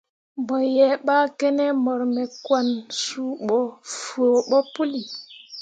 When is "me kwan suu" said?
2.13-3.31